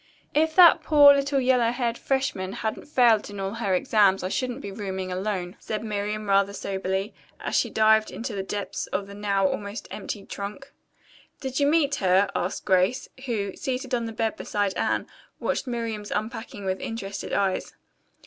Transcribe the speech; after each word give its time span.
"If 0.33 0.55
that 0.55 0.81
poor 0.81 1.13
little 1.13 1.39
yellow 1.39 1.71
haired 1.71 1.95
freshman 1.95 2.53
hadn't 2.53 2.87
failed 2.87 3.29
in 3.29 3.39
all 3.39 3.53
her 3.53 3.75
examinations 3.75 4.23
I 4.23 4.29
shouldn't 4.29 4.61
be 4.61 4.71
rooming 4.71 5.11
alone," 5.11 5.57
said 5.59 5.83
Miriam 5.83 6.27
rather 6.27 6.53
soberly 6.53 7.13
as 7.39 7.55
she 7.55 7.69
dived 7.69 8.09
into 8.09 8.33
the 8.33 8.41
depths 8.41 8.87
of 8.87 9.05
the 9.05 9.13
now 9.13 9.47
almost 9.47 9.87
emptied 9.91 10.27
trunk. 10.27 10.71
"Did 11.39 11.59
you 11.59 11.67
meet 11.67 11.97
her?" 11.97 12.31
asked 12.35 12.65
Grace, 12.65 13.09
who, 13.27 13.55
seated 13.55 13.93
on 13.93 14.05
the 14.07 14.11
bed 14.11 14.37
beside 14.37 14.73
Anne, 14.73 15.05
watched 15.39 15.67
Miriam's 15.67 16.09
unpacking 16.09 16.65
with 16.65 16.79
interested 16.79 17.31
eyes. 17.31 17.75